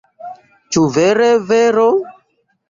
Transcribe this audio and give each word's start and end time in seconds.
Ĉu 0.77 0.85
vere 0.95 1.27
vero? 1.53 1.85